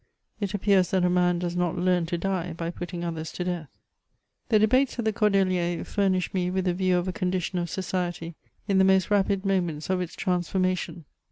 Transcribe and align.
It 0.39 0.55
appears 0.55 0.89
that 0.89 1.05
a 1.05 1.11
man 1.11 1.37
does 1.37 1.55
not 1.55 1.77
leam 1.77 2.07
to 2.07 2.17
die, 2.17 2.55
hy 2.59 2.71
putting 2.71 3.01
odiers 3.01 3.31
to 3.33 3.43
dearth. 3.43 3.67
The 4.49 4.57
debates 4.57 4.97
at 4.97 5.05
the 5.05 5.13
Cordeliers 5.13 5.83
fiimished 5.85 6.33
me 6.33 6.49
with 6.49 6.65
^e 6.65 6.73
view 6.73 6.97
of 6.97 7.07
a 7.07 7.13
condition 7.13 7.63
ci 7.63 7.71
society 7.71 8.33
in 8.67 8.79
the 8.79 8.83
most 8.83 9.11
rapid 9.11 9.43
mom^ats 9.43 9.91
of 9.91 10.01
its 10.01 10.15
trans 10.15 10.49
formation. 10.49 11.05